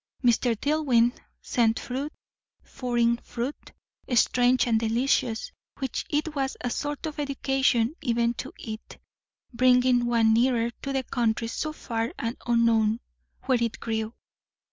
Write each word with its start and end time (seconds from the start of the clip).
Mr. 0.23 0.59
Dillwyn 0.59 1.13
sent 1.43 1.79
fruit; 1.79 2.11
foreign 2.63 3.17
fruit, 3.17 3.71
strange 4.15 4.65
and 4.65 4.79
delicious, 4.79 5.51
which 5.77 6.05
it 6.09 6.33
was 6.33 6.57
a 6.61 6.71
sort 6.71 7.05
of 7.05 7.19
education 7.19 7.93
even 8.01 8.33
to 8.33 8.51
eat, 8.57 8.97
bringing 9.53 10.07
one 10.07 10.33
nearer 10.33 10.71
to 10.81 10.91
the 10.91 11.03
countries 11.03 11.53
so 11.53 11.71
far 11.71 12.15
and 12.17 12.35
unknown, 12.47 12.99
where 13.43 13.61
it 13.61 13.79
grew. 13.79 14.15